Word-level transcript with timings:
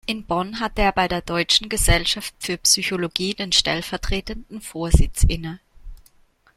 In 0.07 0.25
Bonn 0.25 0.59
hatte 0.59 0.81
er 0.81 0.93
bei 0.93 1.07
der 1.07 1.21
"Deutschen 1.21 1.69
Gesellschaft 1.69 2.33
für 2.39 2.57
Psychologie" 2.57 3.35
den 3.35 3.51
stellvertretenden 3.51 4.59
Vorsitz 4.59 5.23
inne. 5.25 5.59